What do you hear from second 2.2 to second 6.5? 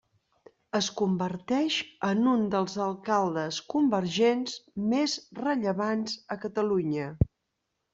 un dels alcaldes convergents més rellevants a